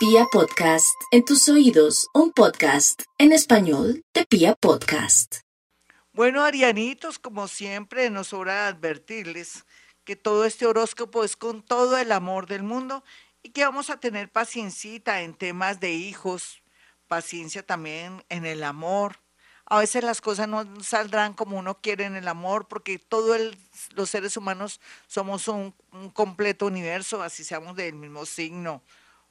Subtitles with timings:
[0.00, 5.40] Pia Podcast, en tus oídos, un podcast en español de Pia Podcast.
[6.14, 9.66] Bueno, Arianitos, como siempre, nos sobra advertirles
[10.04, 13.04] que todo este horóscopo es con todo el amor del mundo
[13.42, 16.62] y que vamos a tener paciencia en temas de hijos,
[17.06, 19.18] paciencia también en el amor.
[19.66, 23.38] A veces las cosas no saldrán como uno quiere en el amor, porque todos
[23.90, 28.82] los seres humanos somos un, un completo universo, así seamos del mismo signo,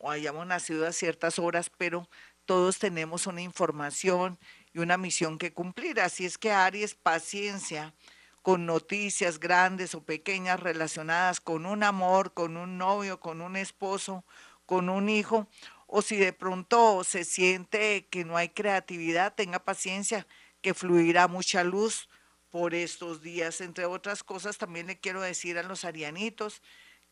[0.00, 2.08] o hayamos nacido a ciertas horas, pero
[2.46, 4.38] todos tenemos una información
[4.72, 6.00] y una misión que cumplir.
[6.00, 7.94] Así es que Aries, paciencia
[8.42, 14.24] con noticias grandes o pequeñas relacionadas con un amor, con un novio, con un esposo,
[14.64, 15.46] con un hijo,
[15.86, 20.26] o si de pronto se siente que no hay creatividad, tenga paciencia,
[20.62, 22.08] que fluirá mucha luz
[22.48, 23.60] por estos días.
[23.60, 26.62] Entre otras cosas, también le quiero decir a los arianitos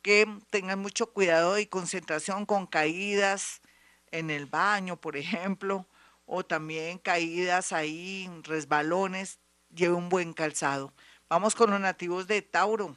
[0.03, 3.61] que tengan mucho cuidado y concentración con caídas
[4.11, 5.87] en el baño, por ejemplo,
[6.27, 9.39] o también caídas ahí, resbalones,
[9.75, 10.93] lleve un buen calzado.
[11.29, 12.97] Vamos con los nativos de Tauro.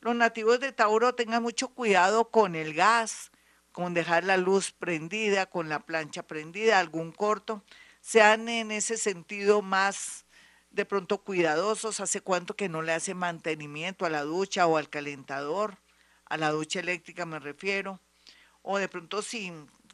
[0.00, 3.30] Los nativos de Tauro tengan mucho cuidado con el gas,
[3.72, 7.62] con dejar la luz prendida, con la plancha prendida, algún corto.
[8.00, 10.24] Sean en ese sentido más
[10.70, 12.00] de pronto cuidadosos.
[12.00, 15.78] Hace cuánto que no le hace mantenimiento a la ducha o al calentador
[16.28, 18.00] a la ducha eléctrica me refiero,
[18.62, 19.52] o de pronto si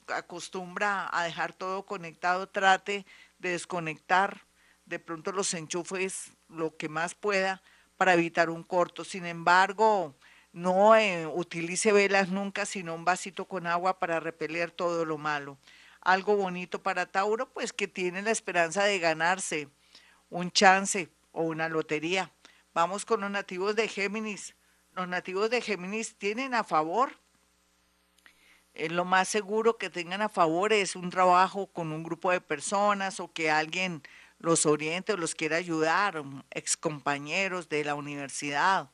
[0.08, 3.06] acostumbra a dejar todo conectado, trate
[3.38, 4.42] de desconectar
[4.86, 7.62] de pronto los enchufes lo que más pueda
[7.96, 9.04] para evitar un corto.
[9.04, 10.14] Sin embargo,
[10.52, 15.58] no eh, utilice velas nunca, sino un vasito con agua para repeler todo lo malo.
[16.00, 19.68] Algo bonito para Tauro, pues que tiene la esperanza de ganarse
[20.28, 22.30] un chance o una lotería.
[22.74, 24.54] Vamos con los nativos de Géminis
[24.94, 27.18] los nativos de Géminis tienen a favor.
[28.74, 32.40] Es lo más seguro que tengan a favor es un trabajo con un grupo de
[32.40, 34.02] personas o que alguien
[34.38, 38.90] los oriente o los quiera ayudar, excompañeros de la universidad,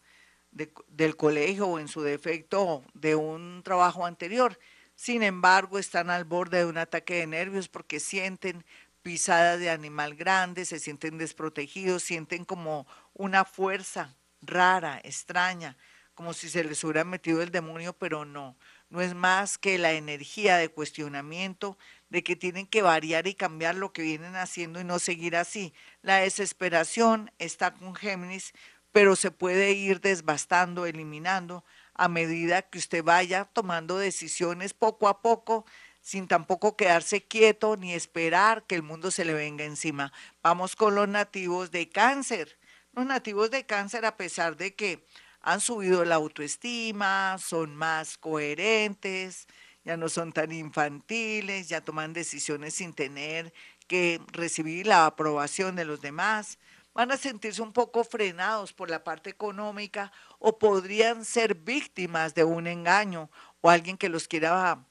[0.53, 4.59] del colegio o en su defecto de un trabajo anterior.
[4.97, 8.65] Sin embargo, están al borde de un ataque de nervios porque sienten
[9.03, 15.77] pisadas de animal grande, se sienten desprotegidos, sienten como una fuerza rara, extraña,
[16.21, 18.55] como si se les hubiera metido el demonio, pero no,
[18.91, 21.79] no es más que la energía de cuestionamiento,
[22.11, 25.73] de que tienen que variar y cambiar lo que vienen haciendo y no seguir así.
[26.03, 28.53] La desesperación está con Géminis,
[28.93, 31.65] pero se puede ir desbastando, eliminando
[31.95, 35.65] a medida que usted vaya tomando decisiones poco a poco,
[36.03, 40.13] sin tampoco quedarse quieto ni esperar que el mundo se le venga encima.
[40.43, 42.59] Vamos con los nativos de cáncer.
[42.93, 45.07] Los nativos de cáncer, a pesar de que
[45.41, 49.47] han subido la autoestima, son más coherentes,
[49.84, 53.53] ya no son tan infantiles, ya toman decisiones sin tener
[53.87, 56.59] que recibir la aprobación de los demás.
[56.93, 62.45] Van a sentirse un poco frenados por la parte económica o podrían ser víctimas de
[62.45, 63.31] un engaño
[63.61, 64.84] o alguien que los quiera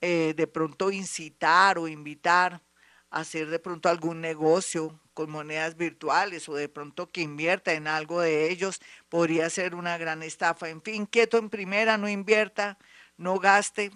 [0.00, 2.62] eh, de pronto incitar o invitar
[3.10, 7.86] a hacer de pronto algún negocio con monedas virtuales o de pronto que invierta en
[7.86, 10.68] algo de ellos, podría ser una gran estafa.
[10.68, 12.78] En fin, quieto en primera, no invierta,
[13.16, 13.92] no gaste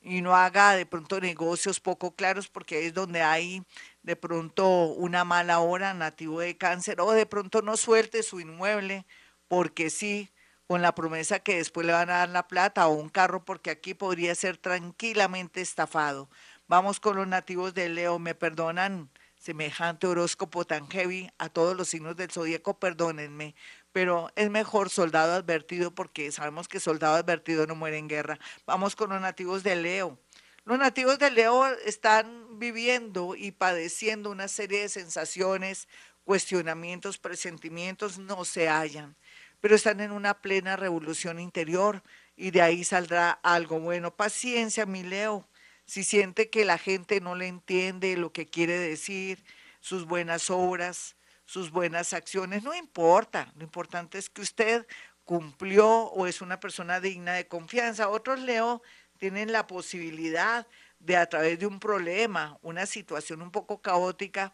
[0.00, 3.64] y no haga de pronto negocios poco claros porque es donde hay
[4.02, 9.06] de pronto una mala hora nativo de cáncer o de pronto no suelte su inmueble
[9.48, 10.30] porque sí,
[10.66, 13.70] con la promesa que después le van a dar la plata o un carro porque
[13.70, 16.28] aquí podría ser tranquilamente estafado.
[16.68, 19.10] Vamos con los nativos de Leo, me perdonan
[19.46, 23.54] semejante horóscopo tan heavy a todos los signos del zodíaco, perdónenme,
[23.92, 28.40] pero es mejor soldado advertido porque sabemos que soldado advertido no muere en guerra.
[28.66, 30.18] Vamos con los nativos de Leo.
[30.64, 35.86] Los nativos de Leo están viviendo y padeciendo una serie de sensaciones,
[36.24, 39.14] cuestionamientos, presentimientos, no se hallan,
[39.60, 42.02] pero están en una plena revolución interior
[42.34, 44.12] y de ahí saldrá algo bueno.
[44.12, 45.46] Paciencia, mi Leo
[45.86, 49.44] si siente que la gente no le entiende lo que quiere decir,
[49.80, 54.86] sus buenas obras, sus buenas acciones, no importa, lo importante es que usted
[55.24, 58.08] cumplió o es una persona digna de confianza.
[58.08, 58.82] Otros, Leo,
[59.18, 60.66] tienen la posibilidad
[60.98, 64.52] de a través de un problema, una situación un poco caótica,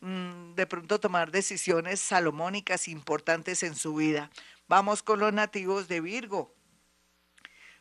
[0.00, 4.30] mm, de pronto tomar decisiones salomónicas importantes en su vida.
[4.66, 6.53] Vamos con los nativos de Virgo.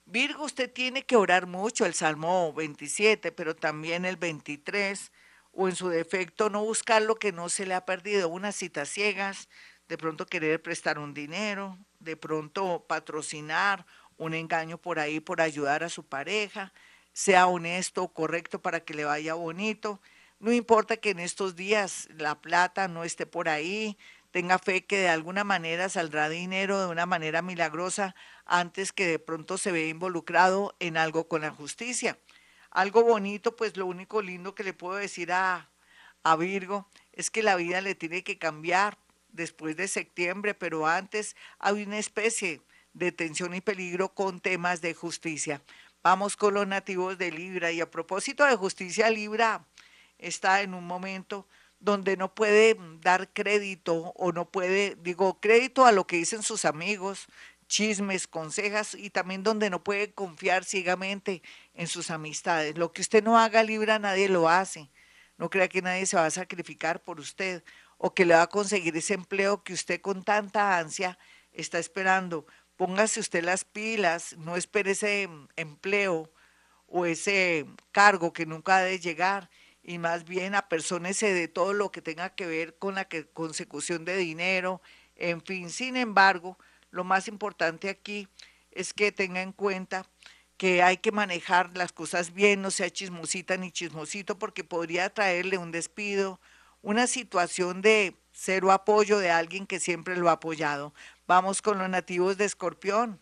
[0.06, 5.12] Virgo, usted tiene que orar mucho el Salmo 27, pero también el 23,
[5.54, 8.90] o en su defecto no buscar lo que no se le ha perdido, unas citas
[8.90, 9.48] ciegas,
[9.88, 13.86] de pronto querer prestar un dinero, de pronto patrocinar
[14.18, 16.74] un engaño por ahí por ayudar a su pareja.
[17.14, 20.02] sea honesto, correcto para que le vaya bonito.
[20.40, 23.98] No importa que en estos días la plata no esté por ahí,
[24.34, 28.16] tenga fe que de alguna manera saldrá dinero de una manera milagrosa
[28.46, 32.18] antes que de pronto se vea involucrado en algo con la justicia.
[32.72, 35.70] Algo bonito, pues lo único lindo que le puedo decir a,
[36.24, 38.98] a Virgo es que la vida le tiene que cambiar
[39.30, 42.62] después de septiembre, pero antes hay una especie
[42.94, 45.62] de tensión y peligro con temas de justicia.
[46.02, 49.64] Vamos con los nativos de Libra y a propósito de justicia, Libra
[50.18, 51.48] está en un momento
[51.84, 56.64] donde no puede dar crédito o no puede, digo, crédito a lo que dicen sus
[56.64, 57.28] amigos,
[57.68, 61.44] chismes, consejas y también donde no puede confiar ciegamente
[61.74, 62.78] en sus amistades.
[62.78, 64.90] Lo que usted no haga, Libra, nadie lo hace.
[65.38, 67.64] No crea que nadie se va a sacrificar por usted
[67.98, 71.18] o que le va a conseguir ese empleo que usted con tanta ansia
[71.52, 72.46] está esperando.
[72.78, 75.28] Póngase usted las pilas, no espere ese
[75.58, 76.32] empleo
[76.88, 79.50] o ese cargo que nunca ha de llegar
[79.84, 84.16] y más bien apersónese de todo lo que tenga que ver con la consecución de
[84.16, 84.82] dinero,
[85.16, 85.70] en fin.
[85.70, 86.58] Sin embargo,
[86.90, 88.30] lo más importante aquí
[88.72, 90.06] es que tenga en cuenta
[90.58, 95.58] que hay que manejar las cosas bien, no sea chismosita ni chismosito, porque podría traerle
[95.58, 96.40] un despido,
[96.82, 100.94] una situación de cero apoyo de alguien que siempre lo ha apoyado.
[101.28, 103.20] Vamos con los nativos de Escorpión.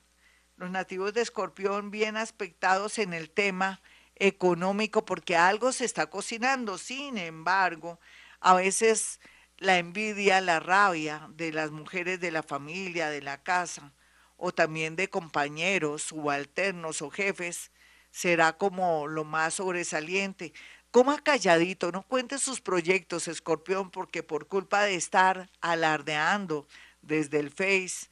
[0.57, 3.81] Los nativos de Escorpión bien aspectados en el tema
[4.21, 6.77] económico porque algo se está cocinando.
[6.77, 7.99] Sin embargo,
[8.39, 9.19] a veces
[9.57, 13.93] la envidia, la rabia de las mujeres de la familia, de la casa,
[14.37, 17.71] o también de compañeros, subalternos o jefes,
[18.11, 20.53] será como lo más sobresaliente.
[20.91, 26.67] Coma calladito, no cuente sus proyectos, escorpión, porque por culpa de estar alardeando
[27.01, 28.09] desde el Face,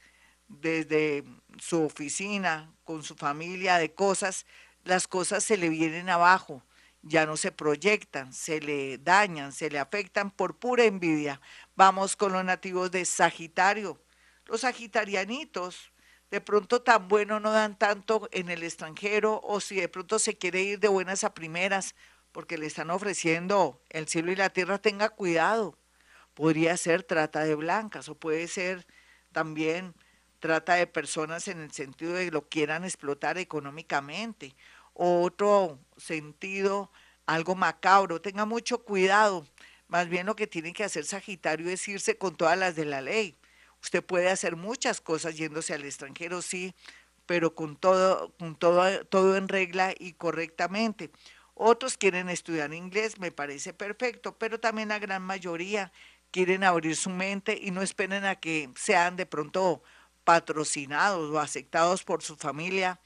[0.48, 1.24] desde
[1.60, 4.48] su oficina, con su familia de cosas,
[4.90, 6.64] las cosas se le vienen abajo,
[7.02, 11.40] ya no se proyectan, se le dañan, se le afectan por pura envidia.
[11.76, 14.02] Vamos con los nativos de Sagitario.
[14.46, 15.92] Los sagitarianitos
[16.32, 20.38] de pronto tan bueno no dan tanto en el extranjero o si de pronto se
[20.38, 21.96] quiere ir de buenas a primeras
[22.32, 25.78] porque le están ofreciendo el cielo y la tierra, tenga cuidado.
[26.34, 28.86] Podría ser trata de blancas o puede ser
[29.32, 29.94] también
[30.40, 34.56] trata de personas en el sentido de que lo quieran explotar económicamente.
[35.00, 36.92] Otro sentido,
[37.26, 38.22] algo macabro.
[38.22, 39.48] Tenga mucho cuidado.
[39.88, 43.02] Más bien lo que tiene que hacer Sagitario es irse con todas las de la
[43.02, 43.38] ley.
[43.82, 46.76] Usted puede hacer muchas cosas yéndose al extranjero, sí,
[47.26, 51.12] pero con todo, con todo, todo en regla y correctamente.
[51.54, 55.94] Otros quieren estudiar inglés, me parece perfecto, pero también la gran mayoría
[56.32, 59.82] quieren abrir su mente y no esperen a que sean de pronto
[60.26, 63.00] patrocinados o aceptados por su familia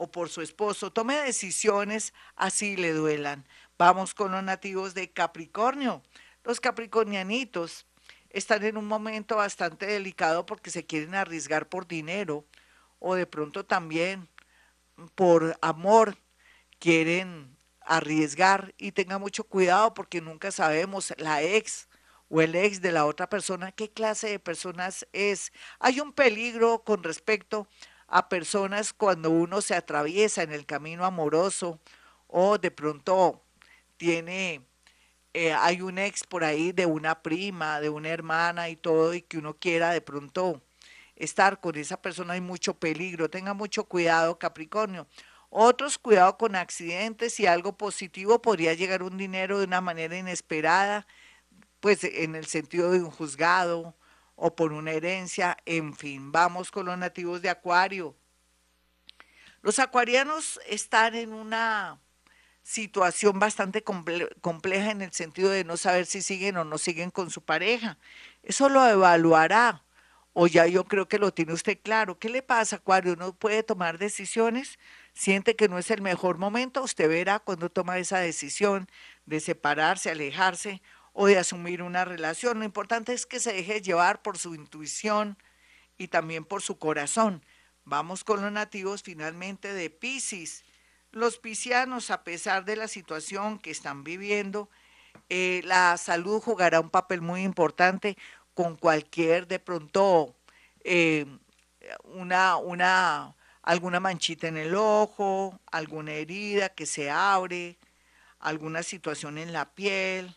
[0.00, 0.90] o por su esposo.
[0.90, 3.46] Tome decisiones así le duelan.
[3.76, 6.02] Vamos con los nativos de Capricornio.
[6.42, 7.86] Los capricornianitos
[8.30, 12.46] están en un momento bastante delicado porque se quieren arriesgar por dinero
[12.98, 14.26] o de pronto también
[15.14, 16.16] por amor
[16.78, 21.88] quieren arriesgar y tenga mucho cuidado porque nunca sabemos la ex
[22.30, 25.52] o el ex de la otra persona, qué clase de personas es.
[25.78, 27.68] Hay un peligro con respecto
[28.10, 31.80] a personas cuando uno se atraviesa en el camino amoroso
[32.26, 33.42] o de pronto
[33.96, 34.66] tiene,
[35.32, 39.22] eh, hay un ex por ahí de una prima, de una hermana y todo, y
[39.22, 40.60] que uno quiera de pronto
[41.14, 43.30] estar con esa persona, hay mucho peligro.
[43.30, 45.06] Tenga mucho cuidado, Capricornio.
[45.48, 51.06] Otros, cuidado con accidentes y algo positivo, podría llegar un dinero de una manera inesperada
[51.80, 53.94] pues en el sentido de un juzgado
[54.42, 58.16] o por una herencia, en fin, vamos con los nativos de Acuario.
[59.60, 62.00] Los acuarianos están en una
[62.62, 67.30] situación bastante compleja en el sentido de no saber si siguen o no siguen con
[67.30, 67.98] su pareja.
[68.42, 69.84] Eso lo evaluará.
[70.32, 72.18] O ya yo creo que lo tiene usted claro.
[72.18, 73.16] ¿Qué le pasa, Acuario?
[73.16, 74.78] ¿No puede tomar decisiones?
[75.12, 76.82] ¿Siente que no es el mejor momento?
[76.82, 78.88] Usted verá cuando toma esa decisión
[79.26, 80.80] de separarse, alejarse
[81.12, 82.58] o de asumir una relación.
[82.58, 85.36] Lo importante es que se deje llevar por su intuición
[85.98, 87.44] y también por su corazón.
[87.84, 90.64] Vamos con los nativos finalmente de Pisces.
[91.12, 94.70] Los piscianos, a pesar de la situación que están viviendo,
[95.28, 98.16] eh, la salud jugará un papel muy importante
[98.54, 100.34] con cualquier de pronto
[100.84, 101.26] eh,
[102.04, 107.78] una, una, alguna manchita en el ojo, alguna herida que se abre,
[108.38, 110.36] alguna situación en la piel,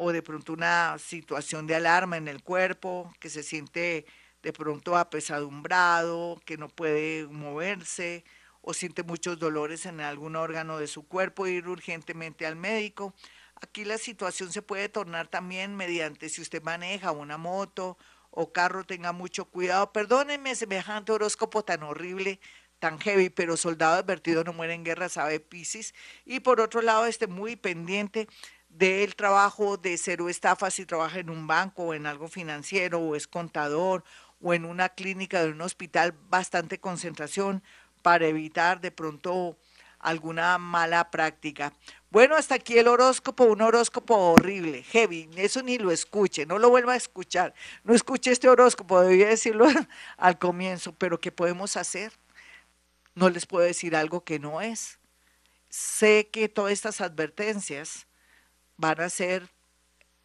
[0.00, 4.06] o de pronto una situación de alarma en el cuerpo, que se siente
[4.44, 8.24] de pronto apesadumbrado, que no puede moverse,
[8.60, 13.12] o siente muchos dolores en algún órgano de su cuerpo, ir urgentemente al médico.
[13.60, 17.98] Aquí la situación se puede tornar también mediante si usted maneja una moto
[18.30, 19.92] o carro, tenga mucho cuidado.
[19.92, 22.38] Perdónenme semejante horóscopo tan horrible,
[22.78, 25.92] tan heavy, pero soldado advertido no muere en guerra, sabe Piscis.
[26.24, 28.28] Y por otro lado, esté muy pendiente
[28.68, 33.16] del trabajo de cero estafa si trabaja en un banco o en algo financiero o
[33.16, 34.04] es contador
[34.40, 37.62] o en una clínica de un hospital, bastante concentración
[38.02, 39.56] para evitar de pronto
[39.98, 41.72] alguna mala práctica.
[42.10, 46.70] Bueno, hasta aquí el horóscopo, un horóscopo horrible, heavy, eso ni lo escuche, no lo
[46.70, 47.52] vuelva a escuchar,
[47.84, 49.66] no escuche este horóscopo, debía decirlo
[50.16, 52.12] al comienzo, pero ¿qué podemos hacer?
[53.14, 54.98] No les puedo decir algo que no es.
[55.68, 58.07] Sé que todas estas advertencias
[58.78, 59.50] van a ser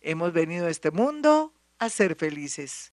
[0.00, 2.88] hemos venido a este mundo a ser felices.